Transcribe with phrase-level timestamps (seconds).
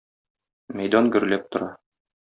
[0.81, 1.73] Мәйдан гөрләп тора.